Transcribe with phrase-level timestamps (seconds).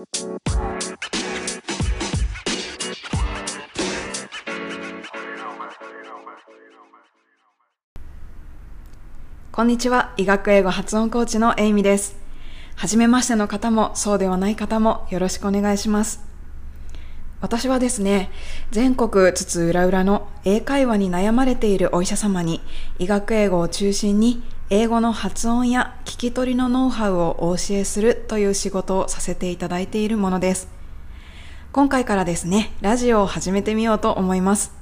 [0.00, 0.06] こ
[9.62, 10.14] んにちは。
[10.16, 12.16] 医学英語発音コーチのエイミです。
[12.76, 16.24] はじめましての方も、そうではない方もよろしくお願いします。
[17.42, 18.30] 私はですね、
[18.70, 22.62] 全国津々浦々の英会話に悩まれているお医者様に、
[22.98, 24.42] 医学英語を中心に、
[24.72, 30.68] 英語の発音や聞き取りのノウハウをお教えするという仕事をさせていただいているものです。
[31.72, 34.72] 今回からですね、ラジオを始めてみようと思います。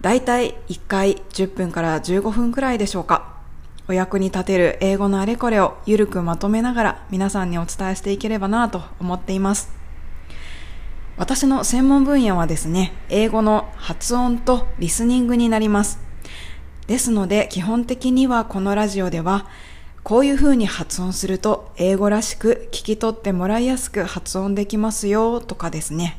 [0.00, 3.36] だいたい1回10分から15分くらいでしょうか。
[3.86, 9.70] お役に立てる英語のあれこれをゆるくまとめながら皆さんにお伝えしていければなと思っています。
[11.18, 16.07] 私の専門分野はですね、英語の発音とリスニングになります。
[16.88, 19.46] ですので基本的にはこのラジオでは
[20.02, 26.18] こういう風に発音すると英語らしく聞き取ってもらいやすく発音できますよとかですね。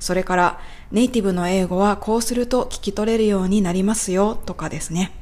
[0.00, 5.12] それからネイティブの英語はこうすると聞き取れるようになりますよとかですね。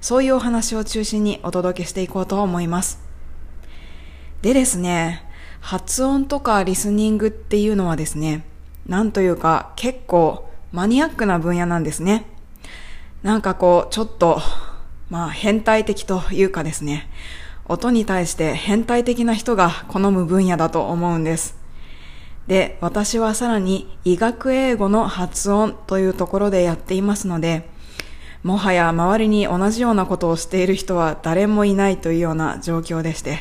[0.00, 2.98] そういうお話を中心にお届けしていこうと思います。
[4.42, 5.24] でですね、
[5.60, 8.44] 発音とかリスニングっていうのはですね、
[8.88, 12.26] なんというか結構マニアックな分野なんですね。
[13.24, 14.38] なんかこう、ちょっと、
[15.08, 17.08] まあ変態的というかですね、
[17.64, 21.56] 音に対して変態的な人が好む分野だと思うんです。
[22.48, 27.66] で、私はさらに医学英語の発音というところでやっていますので、
[28.42, 33.38] もはや周りに同じようなことをしている人は誰もいないというような状況でして、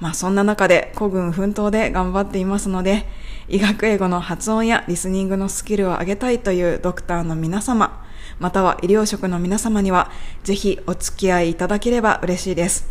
[0.00, 3.06] まあそんな中で孤軍奮闘で頑張っていますので、
[3.48, 8.04] 医学英語の発音やリスニングのスキルを上げたいというドクターの皆様、
[8.40, 10.10] または医療職の皆様には、
[10.42, 12.88] ぜひお付き合いいただければ嬉しいです。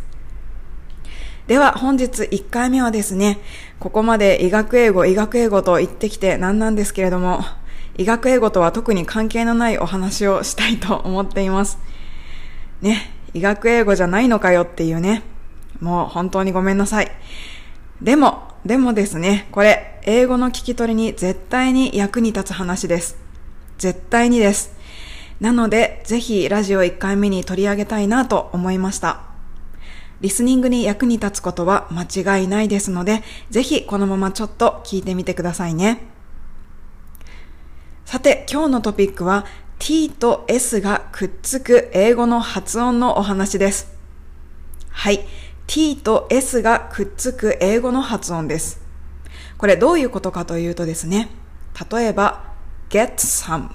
[1.48, 3.40] では本日1回目はですね、
[3.80, 7.44] ここまで医学英語、医学英語と言ってきて何なんですけれども、
[7.98, 11.80] 医学英語とは特に関係のないお話をしたいと思っています。
[12.82, 15.24] ね、医学英語じゃないのかよっていうね。
[15.82, 17.12] もう本当にごめんなさい。
[18.00, 23.18] でも、でもですね、これ、英語の聞き取りに絶対に役に立つ話です。
[23.80, 24.79] 絶対にです。
[25.40, 29.22] なので、ぜひラジオ1回目に取り上げたいなと思いました。
[30.22, 36.02] リスニングに役に立つことは間違いないですので、ぜひこのままちょっと聞いてみてくださいね。
[38.04, 39.46] さて、今日のトピックは
[39.78, 43.96] t と s がくっつく英語の発音のお話です。
[44.90, 45.26] はい。
[45.68, 48.82] t と s がくっつく英語の発音です。
[49.58, 51.30] これどういうことかというとですね、
[51.90, 52.44] 例えば
[52.90, 53.70] get some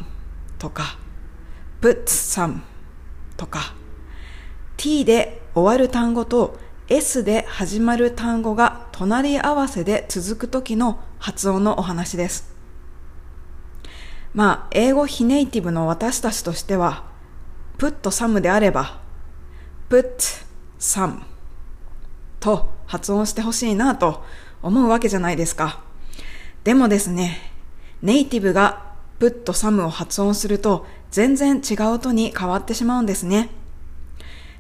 [0.58, 0.98] とか
[1.84, 2.61] put some
[3.37, 3.75] とか
[4.78, 6.59] t で終わる単語と
[6.89, 12.55] s で始まる単語が隣り合わせで続く時の発音のお話です。
[14.33, 17.05] まあ、英語非ネイティブの私たちとしては、
[17.78, 19.01] put some であれば、
[19.89, 20.45] put
[20.78, 21.21] some
[22.41, 24.25] と発音してほしいなと
[24.62, 25.83] 思うわけじゃないですか。
[26.65, 27.53] でもですね、
[28.03, 33.50] ネイティブが put some を発音すると全然違う音に変わってしまうんですね。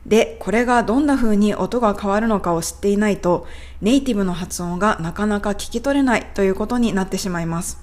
[0.06, 3.46] で、これがどんな風に音が変わるのかを知っていないと、
[3.80, 7.82] ネイティブの発音がなかなか聞き取れないということになってしまいます。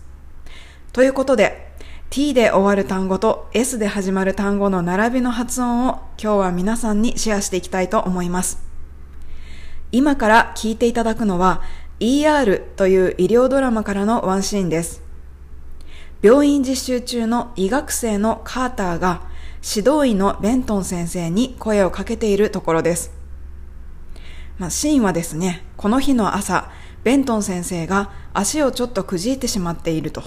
[0.93, 1.71] ということで、
[2.11, 8.59] t で終わる単語と s で始まる単語の並びの発音を今日は皆さんにシェアしていきたいと思います。
[9.93, 11.61] 今から聞いていただくのは
[11.99, 15.10] ER という医療ドラマからのワンシーンです。
[16.21, 19.23] 病院実習中の医学生のカーターが
[19.75, 23.11] 指導医のベントン先生に声をかけているところです。
[24.59, 26.69] まあ、シーンはですね、この日の朝、
[27.03, 30.23] ベントン先生が足をちょっとくじいてしまっていると。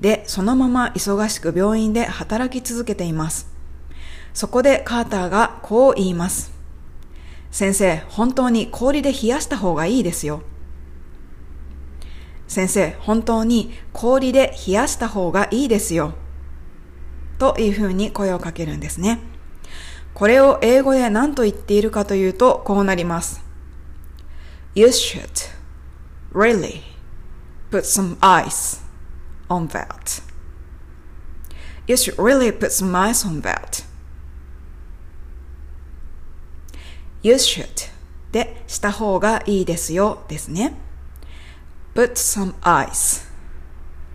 [0.00, 3.52] で、そのまま忙しく病院で働き続けています。
[4.34, 6.52] そこでカーターがこう言います。
[7.52, 10.42] 先生、本当に氷で冷やした方がいいですよ。
[12.52, 16.14] 先生、本当に氷で冷やした方がいいですよ。
[17.38, 19.20] というふうに声をかけるんですね。
[20.14, 23.42] これを英語で何と言っているかというと、こうなります。
[24.74, 25.50] You should
[26.32, 26.82] really
[27.70, 28.82] put some ice
[29.48, 30.22] on that.
[31.86, 33.84] You should really put some ice on that.
[37.22, 37.90] You should
[38.30, 40.91] でした方がいいですよですね。
[41.94, 43.30] Put some ice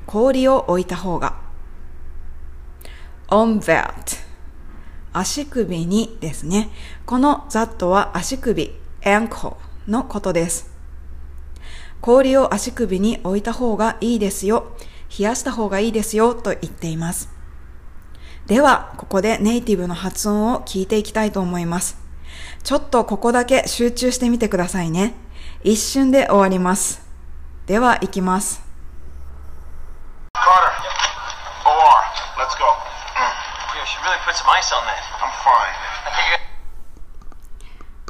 [0.05, 1.35] 氷を置いた方が
[3.29, 4.27] on that
[5.13, 6.69] 足首にですね。
[7.07, 8.71] この that は足首
[9.01, 9.55] ankle
[9.87, 10.69] のことです。
[12.01, 14.75] 氷を足首に置いた方がいいですよ。
[15.17, 17.29] 冷やした方がいいですよと言っています。
[18.45, 21.97] では、ここでネイティブの発音を聞いていきたいと思います。
[22.63, 25.15] ちょっとここだけ集中してみてくださいね。
[25.63, 27.06] 一瞬で終わります。
[27.67, 28.63] では、行きます。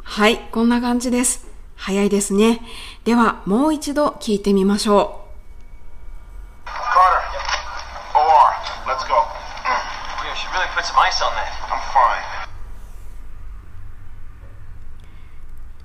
[0.04, 1.44] はい、こんな感じです。
[1.76, 2.60] 早いですね。
[3.04, 5.28] では、もう一度聞いてみましょう。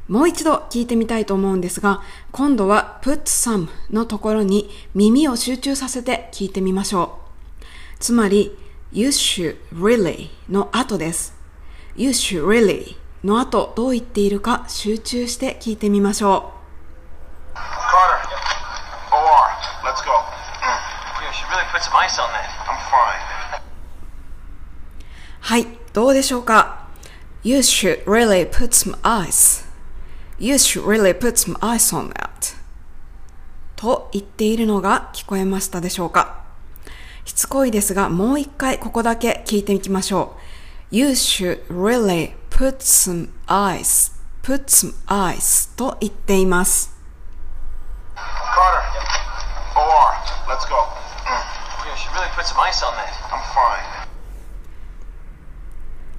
[0.08, 2.02] もう一度聞いてみたいと思うんですが、
[2.32, 7.20] 今度は put some のところに耳を集中させて聞いてみましょ
[7.62, 7.64] う。
[8.00, 8.58] つまり、
[8.92, 11.34] you should really の後です。
[11.96, 17.58] you should really の後どう言っているか集中して聞いてみましょう。
[25.40, 26.88] はい、どうでしょうか？
[30.40, 32.56] You should really put some ice on that.
[33.76, 36.44] と言っているのが聞こえましたでしょうか
[37.26, 40.36] しつこいですが、もう一回ここだけ聞いていきましょ
[40.92, 40.96] う。
[40.96, 46.94] You should really put some ice, put some ice と言っています。
[48.16, 48.22] Carter,
[49.76, 50.14] OR,
[50.48, 50.76] let's go.
[51.86, 53.10] You should really put some ice on that.
[53.30, 54.08] I'm fine.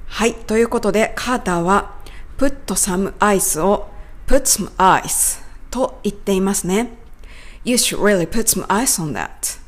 [0.07, 1.95] はい、ということで、カーターは
[2.37, 3.94] put some ice を
[4.27, 6.97] put some ice と言っていますね。
[7.65, 9.61] You should really put some ice on that.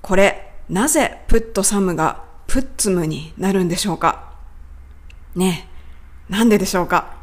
[0.00, 4.34] これ、なぜ put some が put some になるんでしょうか
[5.34, 5.68] ね
[6.28, 7.16] えなんででしょうか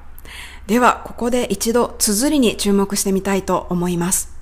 [0.68, 4.34] では、ここで一度綴りに注目してみたいと思います。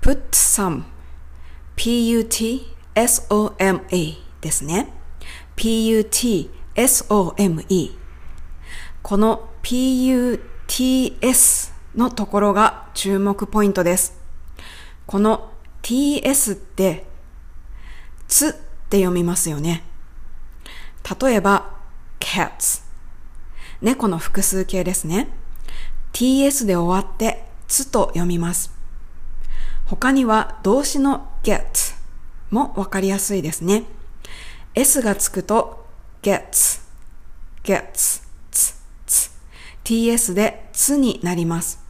[0.00, 0.84] put some
[1.76, 2.68] p-u-t-s-o-m-e
[4.40, 4.92] ですね。
[5.56, 6.50] p-u-t-s-o-m-e
[9.02, 10.40] この p-u-t-s
[11.94, 14.18] のところが注目ポイントです。
[15.06, 15.50] この
[15.82, 17.06] t-s って
[18.28, 18.52] つっ
[18.88, 19.84] て読みますよね。
[21.20, 21.74] 例えば
[22.20, 22.82] cats
[23.80, 25.28] 猫の複数形ですね。
[26.12, 28.72] ts で終わってつと読みます。
[29.86, 31.96] 他には動詞の get
[32.50, 33.84] もわかりやすいですね。
[34.74, 35.86] s がつくと
[36.22, 36.82] gets,
[37.64, 38.22] gets,
[39.84, 41.82] ts でつになります。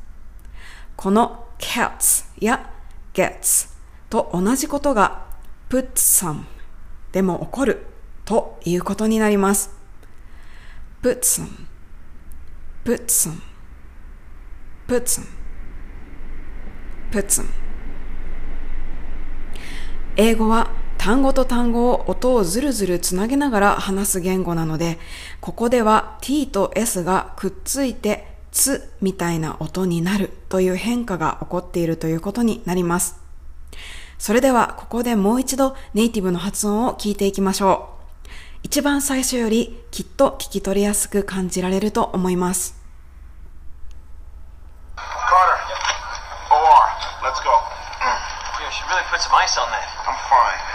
[0.97, 2.71] この cats や
[3.13, 3.69] gets
[4.09, 5.27] と同じことが
[5.69, 6.45] put some
[7.13, 7.87] でも起こる
[8.25, 9.71] ということになります。
[11.03, 11.67] put some,
[12.85, 13.41] put some,
[14.87, 15.27] put some,
[17.11, 17.47] put some
[20.17, 24.99] 英語は単語と単語を音をずるずるつなげながら話す言語なので、
[25.41, 33.19] ここでは t と s がくっついてつみたいな音になるという変化が起こっているということになります。
[34.19, 37.95] それではここでもう一度ネイティブの発音を聞いていきましょ
[38.27, 38.29] う。
[38.63, 42.79] 一番最初よりきっと聞き取りやすく感じられると思います。
[44.97, 45.57] Carter,
[46.51, 46.85] OR,
[47.25, 47.49] let's go.
[48.61, 49.89] You should really put some ice on that.
[50.05, 50.70] I'm fine.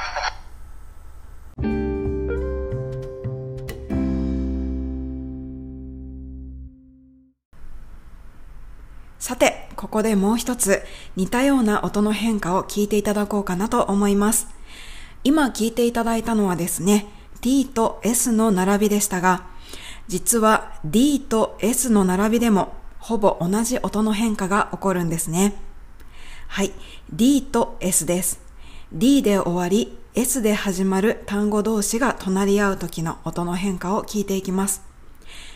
[9.25, 10.83] さて、ここでもう一つ
[11.15, 14.47] 似たような音の変化を聞いていただこうかなと思います。
[15.23, 17.07] 今聞いていただいたのはですね、
[17.41, 19.47] D と S の並びでしたが、
[20.07, 25.55] 実は D と S の並びでもほぼ同じ音の変化が起こるんですね。
[26.47, 26.71] はい、
[27.11, 28.39] D と S です。
[28.93, 34.83] D で終わり、S で始まる単語同士が隣り合う時の音の変化を聞いていきます。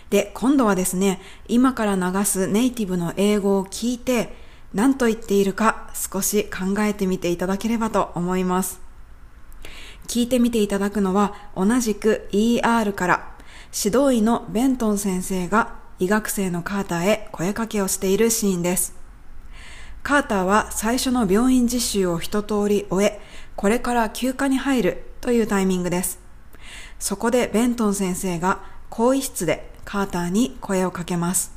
[0.09, 4.33] で、今度はですね、今から流すネイティブの英語を聞いて、
[4.73, 8.81] 何と言っているか少し考えてみていただければと思います。
[10.07, 13.31] 聞いてみていただくのは同じく ER から
[13.83, 18.95] 指導医のベントン先生が医学生のカーターへ声かけをしているシーンです。
[20.01, 23.19] カーターは最初の病院実習を一通り終え、
[23.55, 26.19] これから休暇に入るというタイミングです。
[26.97, 31.51] そこでベントン先生が更衣室でカーターに声をかけます。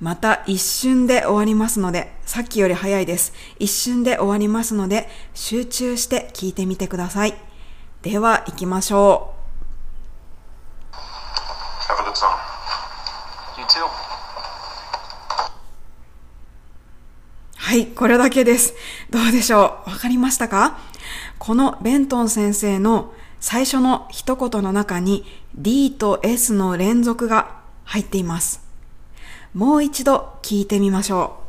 [0.00, 3.34] また一瞬で終わりますので、さっきより早いです。
[3.58, 7.34] 一瞬で終わりますので、集中して聞いてみてください。
[8.00, 9.42] では行きましょう。
[17.56, 18.72] はい、これだけです。
[19.10, 20.78] どうでしょうわかりましたか？
[21.38, 23.12] このベントン先生の
[23.42, 25.24] 最初の一言の中に
[25.56, 28.62] D と S の連続が入っています。
[29.52, 31.42] もう一度聞いてみましょう。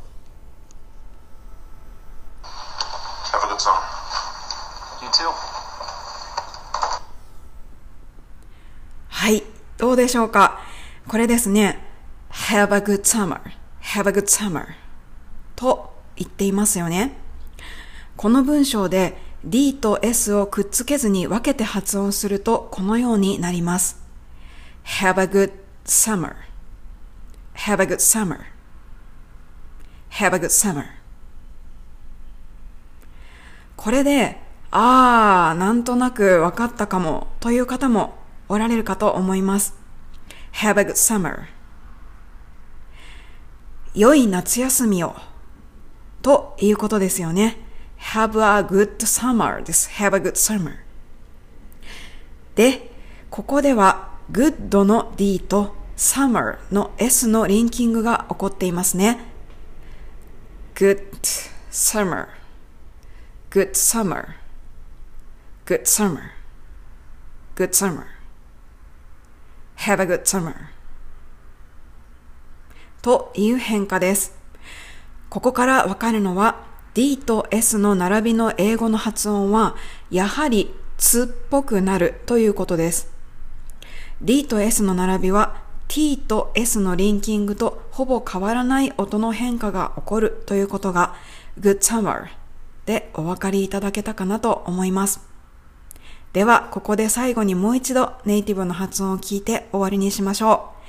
[9.09, 9.43] はい、
[9.77, 10.59] どうでしょうか？
[11.07, 11.79] これですね。
[12.31, 13.39] have a good summer,
[13.81, 14.65] have a good summer
[15.55, 17.15] と言っていますよね。
[18.17, 24.01] この文章で D と S をくっつけずに分けて発音するとこのようになります。
[24.85, 25.51] have a good
[25.85, 26.35] summer
[27.55, 28.39] have a good summer
[30.11, 30.85] have a good summer
[33.75, 34.39] これで、
[34.71, 39.75] ああ、なんとなく分かったかもという方もおられるかと思います。
[40.53, 41.47] have a good summer
[43.93, 45.15] 良い夏休みを
[46.21, 47.57] ということですよね。
[48.11, 49.89] Have a good summer です。
[49.91, 50.75] have a good summer
[52.55, 52.91] で、
[53.29, 59.19] ここでは good の D と summer の S のリンキングが起こっていますね。
[60.75, 61.03] good
[61.71, 62.27] summer
[63.49, 64.35] good summer
[65.65, 66.31] good summer
[67.55, 68.05] good summer
[69.77, 70.53] have a good summer
[73.01, 74.35] という変化です。
[75.29, 79.75] ここからわかるのは D と S の並びの英語の発音は
[80.11, 83.11] やはりつっぽくなるということです。
[84.21, 91.15] D と S の並びは T と S のリンキングとほぼ変わらない音の変化が起こるということが
[91.59, 92.27] Good Summer
[92.85, 95.21] でお分かりいただけたかなと思います。
[96.33, 100.83] では、ここで最後にもう一度ネイティブの発音を聞いて終わりにしましょう。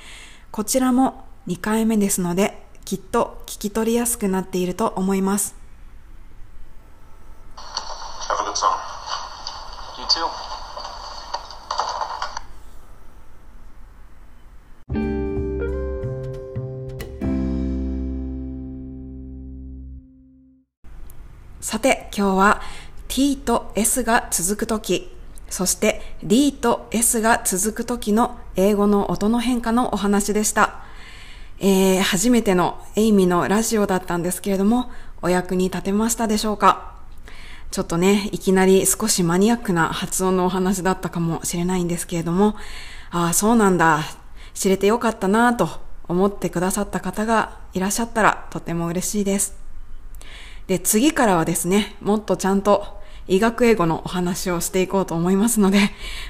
[0.51, 5.64] こちらも2回目ですので、きっと聞き取りやすくなっていると思います。
[22.17, 22.61] 今日は
[23.09, 25.11] t と s が続くとき、
[25.49, 30.79] そして d と s が続くときの英語の音の変化のお話でした。
[31.59, 34.89] えー、初めてのエイミのラジオだったんですけれども、
[35.21, 36.95] お役に立てましたでしょうか？
[37.71, 42.55] ちょっとね、いきなり少しマニアックな発音のお話だったかもしれないんですけれども、
[43.11, 44.03] ああ、そうなんだ、
[44.53, 45.67] 知れてよかったなと
[46.07, 49.64] 思ってくださった方がいらっしゃったらとても嬉しいです。
[50.67, 55.79] で、次からはですね、もっとちゃんと医学英語のお話をしていこうと思いますので、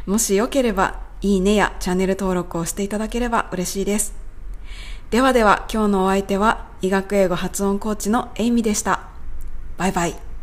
[0.05, 4.13] もしよければ、いいねやチャンネル登録をしていただければ嬉しいです。
[5.09, 9.07] ではでは、今日のお相手は、医学英語発音コーチのエイミでした。
[9.77, 10.34] バイバイ。